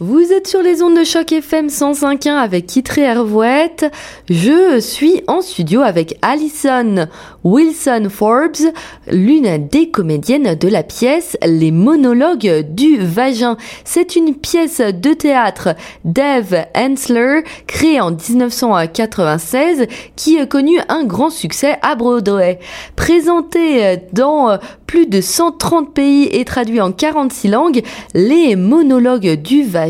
[0.00, 3.90] Vous êtes sur les ondes de choc FM 105.1 avec Kitré Hervouette.
[4.30, 7.08] Je suis en studio avec Alison
[7.42, 8.72] Wilson Forbes,
[9.10, 13.56] l'une des comédiennes de la pièce Les monologues du vagin.
[13.82, 15.70] C'est une pièce de théâtre
[16.04, 22.60] d'Eve Hensler créée en 1996 qui a connu un grand succès à Broadway.
[22.94, 27.82] Présentée dans plus de 130 pays et traduit en 46 langues,
[28.14, 29.87] Les monologues du vagin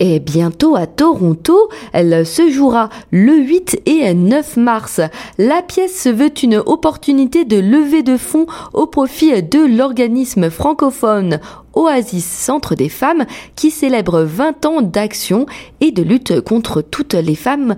[0.00, 1.68] et bientôt à Toronto.
[1.92, 5.00] Elle se jouera le 8 et 9 mars.
[5.38, 11.40] La pièce veut une opportunité de lever de fonds au profit de l'organisme francophone
[11.76, 15.46] Oasis Centre des femmes qui célèbre 20 ans d'action
[15.80, 17.76] et de lutte contre toutes les femmes,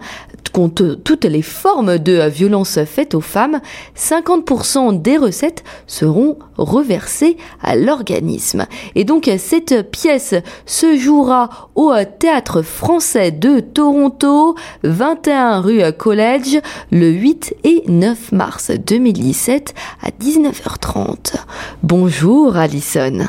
[0.50, 3.60] contre toutes les formes de violence faites aux femmes.
[3.96, 8.66] 50% des recettes seront reversées à l'organisme.
[8.94, 10.34] Et donc cette pièce
[10.66, 18.70] se jouera au théâtre français de Toronto, 21 rue College, le 8 et 9 mars
[18.70, 21.34] 2017 à 19h30.
[21.82, 23.26] Bonjour Alison.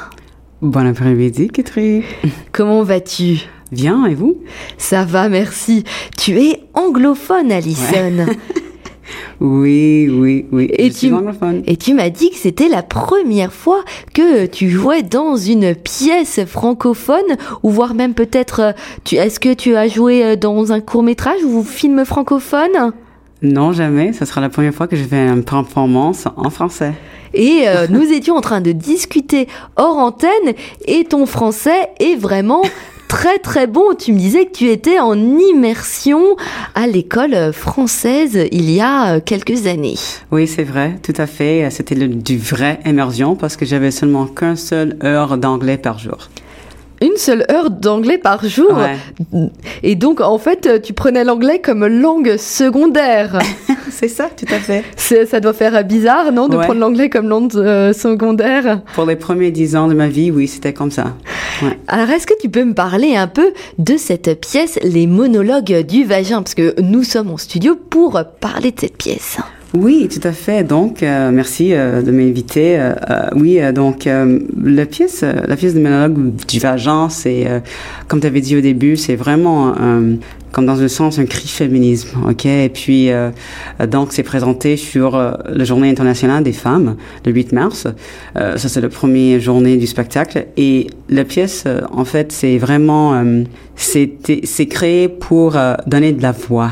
[0.62, 2.04] Bon après-midi, Catherine.
[2.52, 3.48] Comment vas-tu?
[3.72, 4.38] Bien, et vous?
[4.78, 5.84] Ça va, merci.
[6.18, 8.26] Tu es anglophone, Alison.
[9.40, 10.70] oui, oui, oui.
[10.74, 11.62] Et tu, anglophone.
[11.68, 16.44] Et tu m'as dit que c'était la première fois que tu jouais dans une pièce
[16.46, 18.74] francophone, ou voire même peut-être,
[19.12, 22.94] est-ce que tu as joué dans un court métrage ou film francophone?
[23.42, 24.14] Non, jamais.
[24.14, 26.94] Ce sera la première fois que je fais une performance en français.
[27.34, 29.48] Et euh, nous étions en train de discuter
[29.78, 30.54] hors antenne
[30.86, 32.64] et ton français est vraiment
[33.20, 33.96] très très bon.
[34.00, 36.38] Tu me disais que tu étais en immersion
[36.74, 39.96] à l'école française il y a euh, quelques années.
[40.32, 41.68] Oui, c'est vrai, tout à fait.
[41.70, 46.30] C'était du vrai immersion parce que j'avais seulement qu'un seul heure d'anglais par jour
[47.02, 48.78] une seule heure d'anglais par jour.
[49.84, 53.40] Et donc, en fait, tu prenais l'anglais comme langue secondaire.
[53.90, 54.84] c'est ça, tout à fait.
[55.26, 58.82] Ça doit faire bizarre, non, de prendre l'anglais comme langue euh, secondaire?
[58.96, 61.16] Pour les premiers dix ans de ma vie, oui, c'était comme ça.
[61.88, 66.04] Alors, est-ce que tu peux me parler un peu de cette pièce, Les monologues du
[66.04, 66.42] vagin?
[66.42, 69.38] Parce que nous sommes en studio pour parler de cette pièce.
[69.76, 70.64] Oui, tout à fait.
[70.64, 72.78] Donc, euh, merci euh, de m'inviter.
[72.80, 72.94] Euh,
[73.36, 77.62] oui, donc la pièce, la pièce de monologue vagin, c'est,
[78.08, 79.76] comme tu avais dit au début, c'est vraiment
[80.52, 82.46] comme dans un sens un cri féminisme, ok?
[82.46, 83.10] Et puis
[83.88, 87.88] donc c'est présenté sur la Journée internationale des femmes, le 8 mars.
[88.36, 90.48] ça c'est la première journée du spectacle.
[90.58, 93.24] Et la pièce, en fait, c'est vraiment,
[93.76, 96.72] c'est créé pour donner de la voix,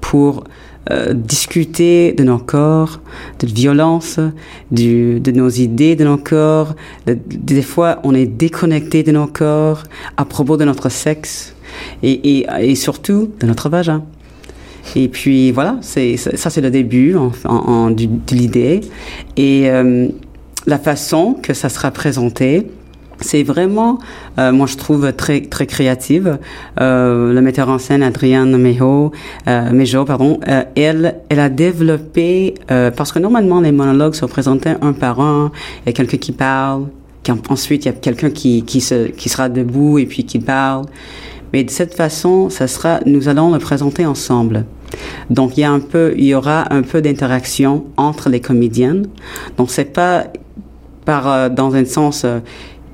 [0.00, 0.44] pour
[0.90, 3.00] euh, discuter de nos corps,
[3.40, 4.20] de violence,
[4.70, 6.74] du, de nos idées de nos corps.
[7.06, 9.84] des fois, on est déconnecté de nos corps
[10.16, 11.54] à propos de notre sexe
[12.02, 14.04] et, et, et surtout de notre vagin.
[14.96, 18.82] Et puis voilà, c'est ça, c'est le début en, en, de l'idée
[19.36, 20.08] et euh,
[20.66, 22.66] la façon que ça sera présenté
[23.20, 23.98] c'est vraiment,
[24.38, 26.38] euh, moi je trouve très très créative.
[26.80, 29.12] Euh, le metteur en scène Adrienne Mejo,
[29.48, 34.28] euh, Mejo pardon, euh, elle elle a développé euh, parce que normalement les monologues sont
[34.28, 35.52] présentés un par un.
[35.82, 36.86] Il y a quelqu'un qui parle,
[37.22, 40.38] qui, ensuite il y a quelqu'un qui qui se qui sera debout et puis qui
[40.38, 40.86] parle.
[41.52, 44.64] Mais de cette façon, ça sera, nous allons le présenter ensemble.
[45.30, 49.06] Donc il y a un peu, il y aura un peu d'interaction entre les comédiennes.
[49.56, 50.24] Donc c'est pas
[51.04, 52.26] par dans un sens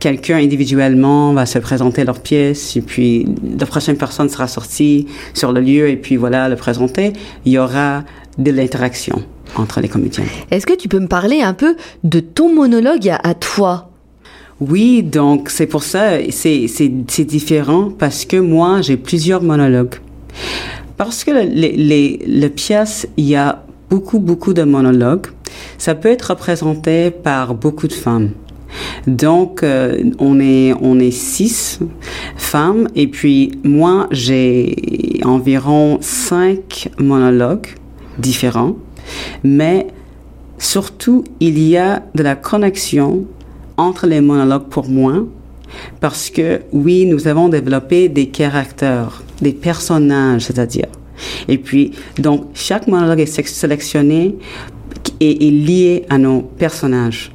[0.01, 3.29] quelqu'un individuellement va se présenter leur pièce et puis
[3.59, 7.13] la prochaine personne sera sortie sur le lieu et puis voilà le présenter.
[7.45, 8.03] Il y aura
[8.39, 9.23] de l'interaction
[9.57, 10.25] entre les comédiens.
[10.51, 13.91] Est-ce que tu peux me parler un peu de ton monologue à, toi?
[14.61, 19.97] Oui, donc c'est pour ça, c'est différent parce que moi j'ai plusieurs monologues.
[20.97, 25.27] Parce que les, les, les pièces, il y a beaucoup, beaucoup de monologues.
[25.79, 28.31] Ça peut être représenté par beaucoup de femmes.
[29.07, 31.81] Donc, euh, on est on est six
[32.37, 37.69] femmes et puis moi j'ai environ cinq monologues
[38.19, 38.77] différents,
[39.43, 39.89] mais
[40.59, 43.25] surtout il y a de la connexion
[43.77, 45.25] entre les monologues pour moi
[46.01, 50.89] parce que oui nous avons développé des caractères, des personnages, c'est-à-dire.
[51.49, 54.37] Et puis donc chaque monologue est sélectionné
[55.21, 57.33] et est lié à nos personnages.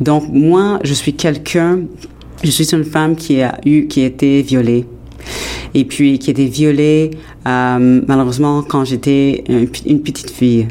[0.00, 1.80] Donc moi, je suis quelqu'un,
[2.42, 4.86] je suis une femme qui a eu, qui a été violée.
[5.72, 7.10] Et puis qui a été violée
[7.46, 10.68] euh, malheureusement quand j'étais une, petite fille.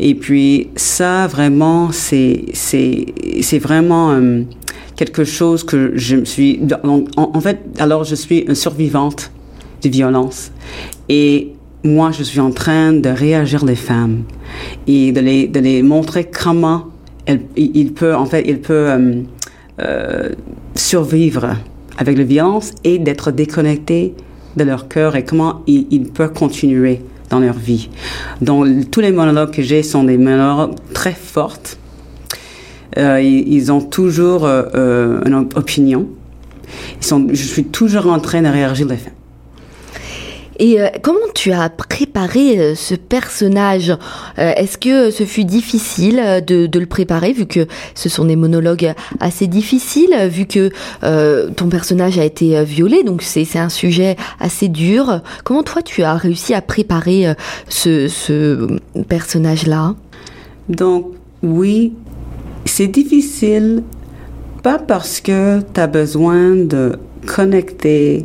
[0.00, 3.06] Et puis ça vraiment c'est c'est
[3.40, 4.42] c'est vraiment euh,
[4.98, 6.60] quelque chose que je me suis...
[7.16, 9.30] En, fait, alors je suis une survivante
[9.82, 10.50] de violence.
[11.08, 11.52] Et
[11.84, 14.24] moi, je suis en train de réagir les femmes
[14.88, 16.86] et de les, de les montrer comment
[17.56, 19.22] il peut, en fait, il peut euh,
[19.80, 20.30] euh,
[20.74, 21.56] survivre
[21.98, 24.14] avec la violence et d'être déconnecté
[24.56, 27.88] de leur cœur et comment ils peuvent continuer dans leur vie.
[28.40, 31.78] Donc, tous les monologues que j'ai sont des monologues très fortes.
[32.96, 36.08] Euh, ils, ont toujours euh, euh, une opinion.
[37.00, 38.98] Ils sont, je suis toujours en train de réagir les.
[40.58, 43.90] Et euh, comment tu as préparé euh, ce personnage?
[44.38, 48.92] Euh, Est-ce que ce fut difficile de, le préparer, vu que ce sont des monologues
[49.20, 50.70] assez difficiles, vu que
[51.00, 55.22] ton personnage a été violé, donc c'est un sujet assez dur.
[55.44, 57.34] Comment toi tu as réussi à préparer
[57.68, 58.78] ce, ce
[59.08, 59.96] personnage-là?
[60.68, 61.12] Donc
[61.42, 61.94] oui,
[62.64, 63.82] c'est difficile,
[64.62, 68.24] pas parce que tu as besoin de connecter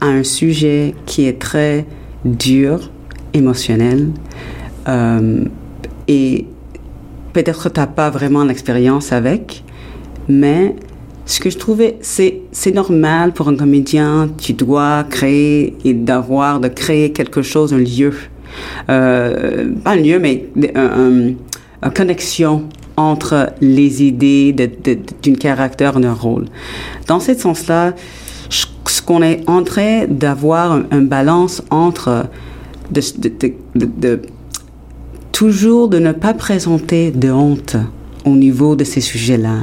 [0.00, 1.86] à un sujet qui est très
[2.24, 2.90] dur,
[3.34, 4.08] émotionnel,
[4.88, 5.44] euh,
[6.06, 6.46] et
[7.32, 9.62] peut-être tu n'as pas vraiment l'expérience avec,
[10.28, 10.74] mais
[11.26, 16.58] ce que je trouvais, c'est, c'est normal pour un comédien, tu dois créer et d'avoir,
[16.58, 18.14] de créer quelque chose, un lieu.
[18.88, 21.36] Euh, pas un lieu, mais une
[21.94, 22.64] connexion
[22.96, 24.54] entre les idées
[25.22, 26.46] d'une caractère, d'un rôle.
[27.06, 27.92] Dans ce sens-là,
[29.08, 32.26] qu'on est en train d'avoir un, balance entre
[32.90, 34.20] de,
[35.32, 37.76] toujours de ne pas présenter de honte
[38.26, 39.60] au niveau de ces sujets-là,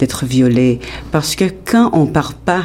[0.00, 0.80] d'être violé,
[1.12, 2.64] parce que quand on part pas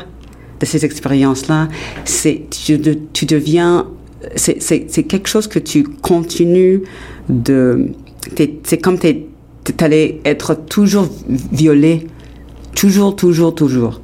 [0.59, 1.67] de ces expériences-là,
[2.05, 2.79] c'est tu,
[3.27, 3.85] deviens
[4.35, 6.81] c'est quelque chose que tu continues
[7.29, 7.91] de
[8.63, 9.27] c'est comme tu
[9.77, 11.07] allais être toujours
[11.51, 12.07] violé.
[12.73, 14.01] Toujours toujours toujours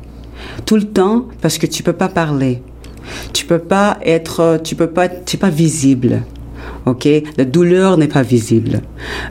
[0.66, 2.62] tout le temps parce que tu peux pas parler.
[3.34, 6.24] Tu peux pas être, tu peux pas, tu pas visible.
[6.86, 7.08] OK?
[7.38, 8.82] La douleur n'est pas visible.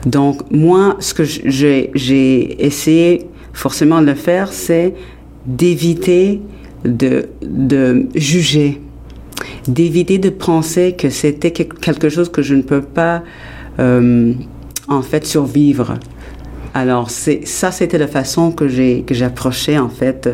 [0.05, 4.93] Donc, moi, ce que j'ai, essayé forcément de faire, c'est
[5.45, 6.41] d'éviter
[6.83, 8.81] de, de juger,
[9.67, 13.23] d'éviter de penser que c'était quelque chose que je ne peux pas,
[13.79, 14.33] euh,
[14.87, 15.95] en fait, survivre.
[16.77, 20.27] Alors, c'est, ça, c'était la façon que j'ai, que j'approchais, en fait,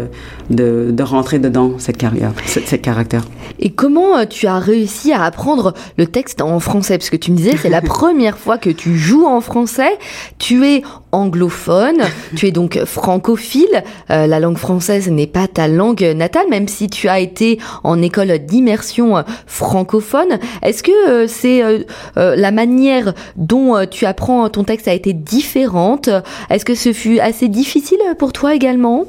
[0.49, 3.21] de, de rentrer dedans, cette carrière, cette, cette caractère.
[3.59, 6.97] Et comment euh, tu as réussi à apprendre le texte en français?
[6.97, 9.99] Parce que tu me disais, c'est la première fois que tu joues en français.
[10.39, 12.01] Tu es anglophone,
[12.35, 13.83] tu es donc francophile.
[14.09, 18.01] Euh, la langue française n'est pas ta langue natale, même si tu as été en
[18.01, 20.39] école d'immersion euh, francophone.
[20.61, 21.83] Est-ce que euh, c'est euh,
[22.15, 26.09] la manière dont tu apprends ton texte a été différente
[26.49, 29.05] Est-ce que ce fut assez difficile pour toi également?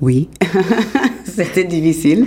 [0.00, 0.28] Oui,
[1.24, 2.26] c'était difficile.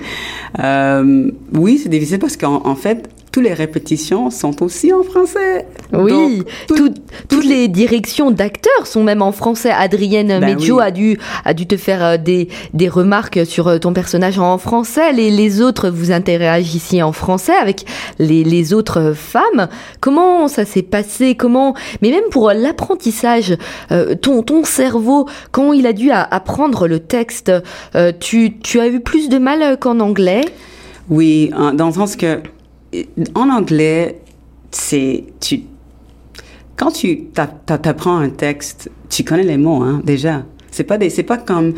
[0.59, 5.67] Euh, oui, c'est difficile parce qu'en en fait, toutes les répétitions sont aussi en français.
[5.93, 6.93] Oui, Donc, tout, tout,
[7.29, 9.69] toutes les directions d'acteurs sont même en français.
[9.69, 10.83] Adrienne ben Medjo oui.
[10.83, 15.13] a, dû, a dû te faire des, des remarques sur ton personnage en français.
[15.13, 17.85] Les, les autres, vous interagissiez en français avec
[18.17, 19.67] les, les autres femmes.
[20.01, 21.35] Comment ça s'est passé?
[21.35, 23.55] Comment Mais même pour l'apprentissage,
[23.91, 27.51] euh, ton, ton cerveau, quand il a dû apprendre le texte,
[27.93, 30.41] euh, tu, tu as eu plus de mal qu'en anglais?
[31.07, 32.39] Oui, dans le sens que
[33.35, 34.21] en anglais,
[34.71, 35.61] c'est tu
[36.75, 37.25] quand tu
[37.65, 40.43] t'apprends un texte, tu connais les mots hein, déjà.
[40.71, 41.73] C'est pas des c'est pas comme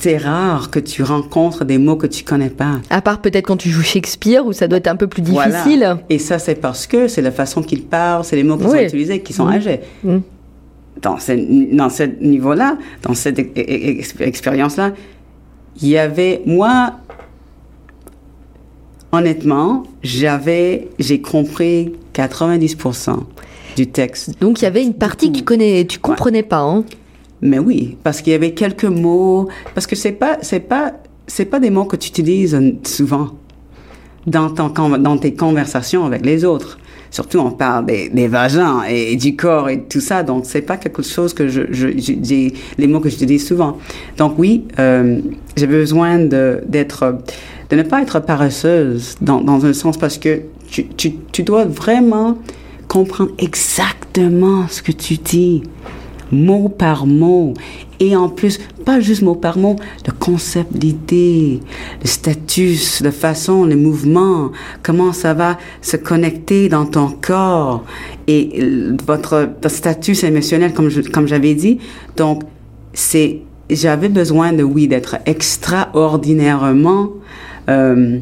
[0.00, 2.80] c'est rare que tu rencontres des mots que tu connais pas.
[2.90, 5.78] À part peut-être quand tu joues Shakespeare où ça doit être un peu plus difficile.
[5.78, 5.98] Voilà.
[6.10, 8.70] Et ça c'est parce que c'est la façon qu'il parle, c'est les mots qui oui.
[8.70, 9.52] sont utilisés qui sont mmh.
[9.52, 9.80] âgés.
[10.02, 10.18] Mmh.
[11.02, 11.32] Dans ce,
[11.74, 13.38] dans ce niveau-là, dans cette
[14.20, 14.92] expérience-là,
[15.82, 16.94] il y avait moi
[19.14, 23.16] honnêtement, j'avais, j'ai compris 90%
[23.76, 24.40] du texte.
[24.40, 26.42] Donc il y avait une partie que tu connais, tu comprenais ouais.
[26.42, 26.84] pas, hein
[27.42, 30.92] Mais oui, parce qu'il y avait quelques mots, parce que c'est pas, c'est pas,
[31.26, 33.30] c'est pas des mots que tu utilises souvent
[34.26, 34.68] dans, ton,
[34.98, 36.78] dans tes conversations avec les autres.
[37.10, 40.62] Surtout, on parle des, des vagins et, et, du corps et tout ça, donc c'est
[40.62, 41.86] pas quelque chose que je, je,
[42.76, 43.78] les mots que j'utilise souvent.
[44.16, 45.20] Donc oui, euh,
[45.56, 47.18] j'ai besoin de d'être
[47.70, 51.64] de ne pas être paresseuse dans, dans un sens parce que tu, tu, tu dois
[51.64, 52.38] vraiment
[52.88, 55.62] comprendre exactement ce que tu dis,
[56.30, 57.54] mot par mot.
[58.00, 61.60] Et en plus, pas juste mot par mot, le concept, l'idée,
[62.02, 64.50] le statut, la façon, les mouvements,
[64.82, 67.84] comment ça va se connecter dans ton corps
[68.26, 68.60] et
[69.06, 71.78] votre, votre statut émotionnel, comme je, comme j'avais dit.
[72.16, 72.42] Donc,
[72.92, 73.40] c'est
[73.70, 77.10] j'avais besoin de, oui, d'être extraordinairement
[77.68, 78.18] euh,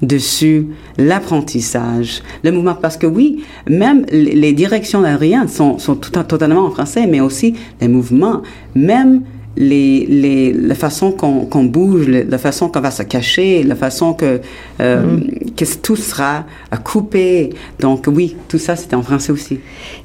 [0.00, 6.64] dessus l'apprentissage, le mouvement, parce que oui, même les directions d'Adrien sont, sont tout, totalement
[6.66, 8.42] en français, mais aussi les mouvements,
[8.74, 9.22] même
[9.58, 14.40] les, les, la façon qu'on bouge, la façon qu'on va se cacher, la façon que,
[14.80, 15.50] euh, mm.
[15.56, 16.44] que tout sera
[16.84, 17.50] coupé.
[17.80, 19.58] Donc oui, tout ça, c'était en français aussi.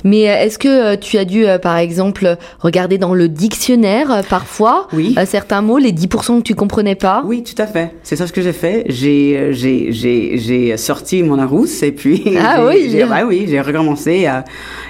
[0.03, 4.88] Mais euh, est-ce que euh, tu as dû, par exemple, regarder dans le dictionnaire parfois
[4.91, 5.15] oui.
[5.25, 7.22] certains mots, les 10% que tu comprenais pas?
[7.24, 7.91] Oui, tout à fait.
[8.01, 8.86] C'est ça ce que j'ai fait.
[8.89, 14.27] J'ai sorti mon Larousse et puis ah oui, j'ai oui, j'ai recommencé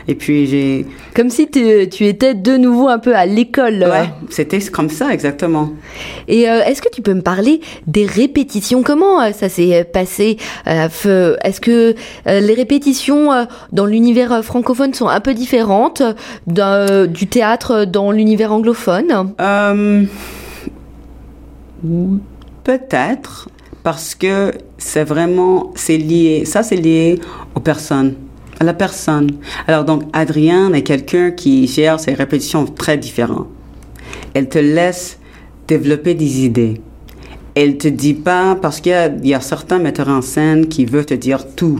[0.08, 3.84] et puis j'ai comme si tu étais de nouveau un peu à l'école.
[3.84, 5.72] Ouais, c'était comme ça, exactement.
[6.27, 8.83] Et euh, est-ce que tu peux me parler des répétitions?
[8.83, 11.95] Comment euh, ça s'est passé euh, Est-ce que
[12.25, 16.01] les répétitions dans l'univers francophone sont un peu différentes
[16.48, 19.33] du théâtre dans l'univers anglophone?
[22.63, 23.50] Peut-être,
[23.83, 27.19] parce que c'est vraiment, c'est lié, ça c'est lié
[27.55, 28.15] aux personnes
[28.60, 29.31] à la personne.
[29.67, 33.48] Alors donc, Adrien est quelqu'un qui gère ses répétitions très différentes
[34.33, 35.19] elle te laisse
[35.67, 36.81] développer des idées.
[37.55, 41.13] Elle te dit pas, parce qu'il y, a, certains metteurs en scène qui veulent te
[41.13, 41.79] dire tout.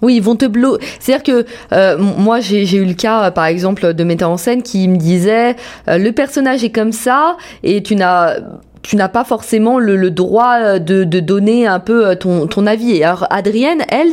[0.00, 0.84] Oui, ils vont te bloquer.
[1.00, 4.62] C'est-à-dire que euh, moi, j'ai eu le cas, euh, par exemple, de metteurs en scène
[4.62, 5.56] qui me disaient
[5.88, 8.36] euh, le personnage est comme ça et tu n'as
[8.82, 13.02] tu n'as pas forcément le, droit de, donner un peu ton, ton avis.
[13.02, 14.12] Alors Adrienne, elle,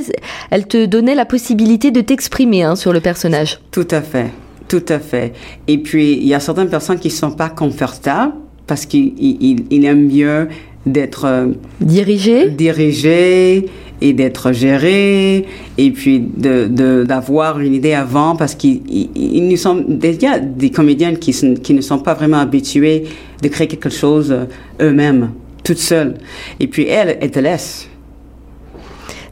[0.49, 3.59] elle te donnait la possibilité de t'exprimer hein, sur le personnage.
[3.71, 4.31] Tout à fait.
[4.67, 5.33] Tout à fait.
[5.67, 8.33] Et puis, il y a certaines personnes qui ne sont pas confortables
[8.67, 10.47] parce qu'ils aiment mieux
[10.85, 11.47] d'être euh,
[11.81, 13.69] dirigé, dirigé
[14.01, 15.45] et d'être géré
[15.77, 18.81] et puis de d'avoir une idée avant parce qu'ils
[19.15, 21.31] nous sont déjà des comédiens qui
[21.63, 23.05] qui ne sont pas vraiment habitués
[23.41, 24.45] de créer quelque chose euh,
[24.81, 25.31] eux-mêmes
[25.63, 26.15] toutes seules.
[26.59, 27.87] Et puis elle elle te laisse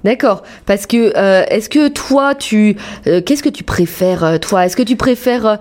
[0.03, 0.43] D'accord.
[0.65, 2.75] Parce que euh, est-ce que toi, tu,
[3.07, 4.65] euh, qu'est-ce que tu préfères, euh, toi?
[4.65, 5.59] Est-ce que tu préfères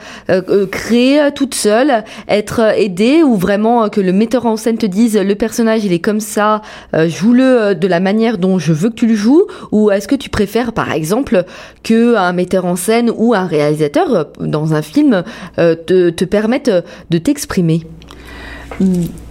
[0.71, 5.35] créer toute seule, être aidée, ou vraiment que le metteur en scène te dise le
[5.35, 6.63] personnage il est comme ça,
[6.95, 10.31] joue-le de la manière dont je veux que tu le joues, ou est-ce que tu
[10.31, 11.45] préfères, par exemple,
[11.83, 15.23] que un metteur en scène ou un réalisateur dans un film
[15.59, 16.71] te, te permette
[17.11, 17.83] de t'exprimer?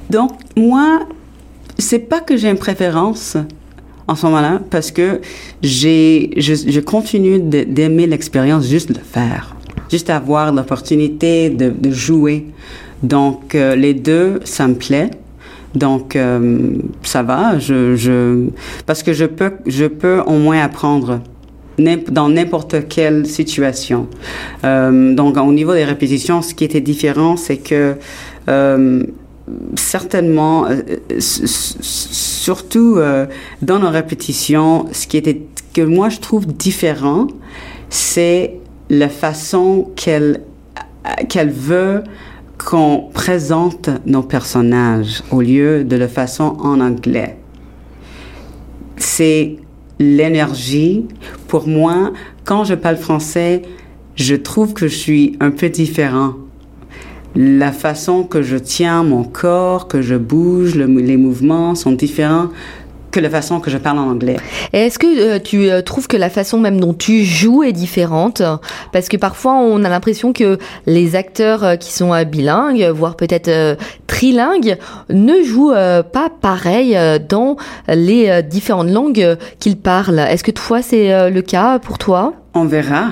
[0.09, 0.99] Donc moi,
[1.77, 3.37] c'est pas que j'ai une préférence
[4.07, 5.21] en ce moment-là parce que
[5.61, 9.55] j'ai, je, je continue d'aimer l'expérience juste de faire,
[9.89, 12.47] juste avoir l'opportunité de, de, jouer.
[13.03, 15.11] Donc euh, les deux, ça me plaît.
[15.73, 18.47] Donc euh, ça va, je, je,
[18.85, 21.21] parce que je peux, je peux au moins apprendre
[22.09, 24.07] dans n'importe quelle situation.
[24.63, 27.95] Euh, donc au niveau des répétitions, ce qui était différent, c'est que
[28.49, 29.03] euh,
[29.75, 30.81] certainement, euh,
[31.19, 33.25] surtout euh,
[33.61, 35.41] dans nos répétitions, ce qui était
[35.73, 37.27] que moi je trouve différent,
[37.89, 40.41] c'est la façon qu'elle
[41.29, 42.03] qu'elle veut
[42.57, 47.37] qu'on présente nos personnages au lieu de la façon en anglais.
[48.97, 49.57] C'est
[49.99, 51.07] l'énergie.
[51.47, 52.11] Pour moi,
[52.43, 53.63] quand je parle français,
[54.15, 56.35] je trouve que je suis un peu différent
[57.35, 62.49] la façon que je tiens mon corps, que je bouge, les mouvements sont différents
[63.11, 64.37] que la façon que je parle en anglais.
[64.73, 68.41] Est-ce que euh, tu euh, trouves que la façon même dont tu joues est différente?
[68.91, 73.77] Parce que parfois on a l'impression que les acteurs euh, qui sont bilingues, voire peut-être
[74.07, 74.77] trilingues,
[75.09, 76.97] ne jouent pas pareil
[77.27, 77.57] dans
[77.89, 80.19] les différentes langues qu'ils parlent.
[80.19, 82.33] Est-ce que toi c'est le cas pour toi?
[82.53, 83.09] On verra.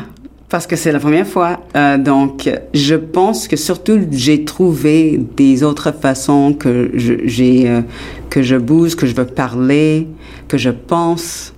[0.50, 1.60] Parce que c'est la première fois.
[1.76, 7.82] Euh, donc, je pense que surtout, j'ai trouvé des autres façons que j'ai, euh,
[8.32, 10.08] que je bouge, que je veux parler,
[10.48, 11.54] que je pense.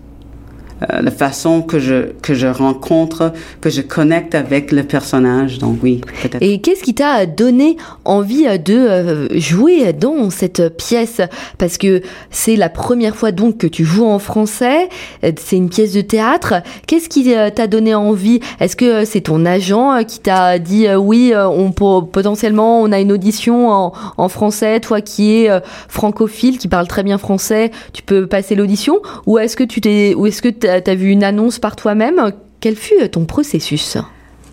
[0.90, 5.60] Euh, la façon que je, que je rencontre, que je connecte avec le personnage.
[5.60, 6.02] Donc oui.
[6.40, 11.22] Et qu'est-ce qui t'a donné envie de euh, jouer dans cette pièce?
[11.60, 14.90] Parce que c'est la première fois donc que tu joues en français,
[15.22, 16.56] c'est une pièce de théâtre.
[16.88, 18.40] Qu'est-ce qui euh, t'a donné envie?
[18.60, 23.70] Est-ce que c'est ton agent qui t'a dit oui, on potentiellement on a une audition
[23.70, 25.50] en, en français, toi qui es
[25.88, 29.00] francophile, qui parle très bien français, tu peux passer l'audition?
[29.28, 32.32] Ou est-ce que tu t'es, ou est-ce que tu as vu une annonce par toi-même?
[32.60, 33.98] Quel fut ton processus?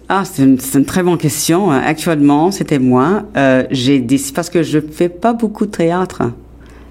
[0.09, 1.71] Ah, c'est une, une, très bonne question.
[1.71, 3.25] Actuellement, c'était moi.
[3.37, 6.23] Euh, j'ai parce que je fais pas beaucoup de théâtre.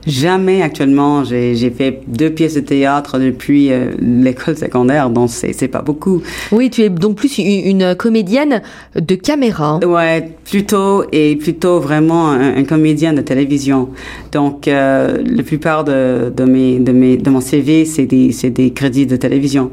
[0.07, 1.25] Jamais actuellement.
[1.25, 6.22] J'ai fait deux pièces de théâtre depuis euh, l'école secondaire, donc c'est pas beaucoup.
[6.53, 8.62] Oui, tu es donc plus une, comédienne
[8.96, 9.79] de caméra.
[9.84, 13.89] Ouais, plutôt et plutôt vraiment un, comédien de télévision.
[14.31, 18.71] Donc euh, la plupart de, de mes de mes de mon CV c'est des des
[18.71, 19.71] crédits de télévision.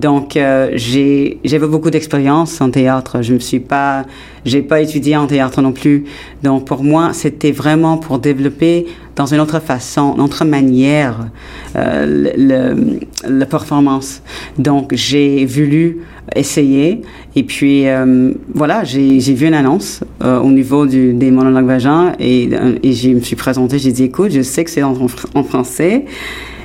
[0.00, 3.22] Donc euh, j'ai j'avais beaucoup d'expérience en théâtre.
[3.22, 4.04] Je me suis pas
[4.44, 6.04] j'ai pas étudié en théâtre non plus.
[6.42, 11.28] Donc pour moi c'était vraiment pour développer dans une autre façon, une autre manière
[11.76, 14.22] euh, le, la performance.
[14.58, 15.98] Donc j'ai voulu
[16.34, 17.02] essayer
[17.36, 22.12] et puis euh, voilà j'ai vu une annonce euh, au niveau du, des monologues vagins
[22.18, 24.96] et, euh, et je me suis présentée j'ai dit écoute je sais que c'est en,
[25.44, 26.04] français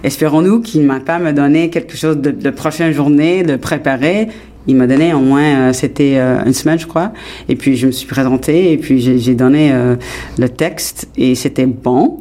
[0.04, 4.30] espérons-nous qu'il m'a pas me donné quelque chose de, de prochaine journée de préparer
[4.68, 7.14] il m'a donné au moins, c'était une semaine, je crois.
[7.50, 9.74] Et puis, je me suis présentée et puis j'ai donné
[10.38, 12.20] le texte et c'était bon.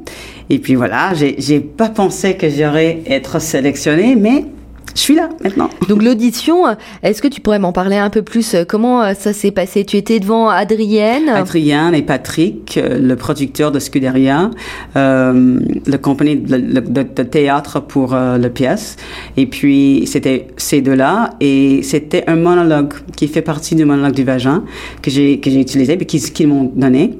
[0.48, 4.46] Et puis voilà, j'ai pas pensé que j'aurais être sélectionnée, mais
[4.94, 5.70] je suis là maintenant.
[5.88, 6.64] Donc l'audition,
[7.02, 9.84] est-ce que tu pourrais m'en parler un peu plus Comment euh, ça s'est passé?
[9.84, 14.50] Tu étais devant Adrienne Adrienne et Patrick, euh, le producteur de Scuderia,
[14.96, 18.96] euh, le compagnie de, théâtre pour euh, la pièce.
[19.36, 24.24] Et puis c'était ces deux-là et c'était un monologue qui fait partie du monologue du
[24.24, 24.64] vagin
[25.02, 27.18] que j'ai que j'ai utilisé, et qu'ils m'ont donné,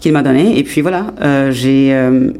[0.00, 0.58] qu'il m'a donné.
[0.58, 1.94] Et puis voilà, euh, j'ai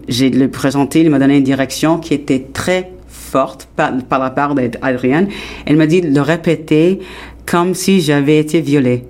[0.08, 2.92] j'ai le présenté, il m'a donné une direction qui était très
[3.30, 5.28] forte par, par la part d'Adrienne.
[5.66, 7.00] Elle m'a dit de le répéter
[7.46, 9.04] comme si j'avais été violée.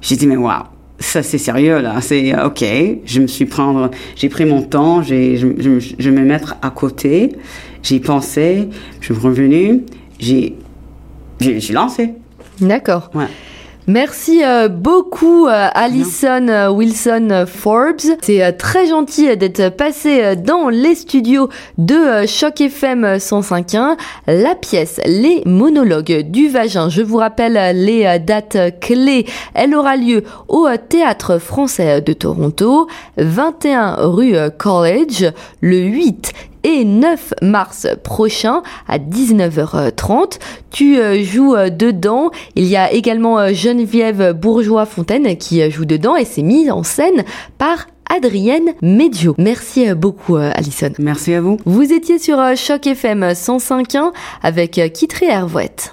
[0.00, 0.64] J'ai dit, mais waouh,
[0.98, 2.64] ça c'est sérieux là, c'est ok.
[3.04, 6.70] Je me suis prendre, j'ai pris mon temps, j'ai, je, je, je, me mettre à
[6.70, 7.32] côté,
[7.82, 8.68] j'ai pensé,
[9.00, 9.82] je suis revenu,
[10.18, 10.54] j'ai,
[11.40, 12.14] j'ai lancé.
[12.60, 13.10] D'accord.
[13.14, 13.26] Ouais.
[13.86, 18.18] Merci euh, beaucoup euh, Alison euh, Wilson Forbes.
[18.20, 23.96] C'est très gentil d'être passé dans les studios de Choc FM 105.1.
[24.26, 26.88] La pièce Les monologues du vagin.
[26.88, 29.26] Je vous rappelle les dates clés.
[29.54, 35.32] Elle aura lieu au Théâtre français de Toronto, 21 rue College,
[35.62, 40.38] le 8 et 9 mars prochain à 19h30.
[40.70, 42.30] Tu euh, joues euh, dedans.
[42.56, 47.24] Il y a également euh, Geneviève Bourgeois-Fontaine qui joue dedans et c'est mis en scène
[47.58, 49.34] par Adrienne Medio.
[49.38, 50.90] Merci beaucoup Alison.
[50.98, 51.58] Merci à vous.
[51.64, 55.88] Vous étiez sur Choc FM 105.1 avec Kitry Hervouette.